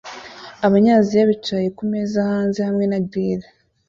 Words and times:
Abanyaziya 0.65 1.23
bicaye 1.31 1.67
kumeza 1.77 2.17
hanze 2.31 2.59
hamwe 2.67 2.85
na 2.91 2.99
grill 3.09 3.41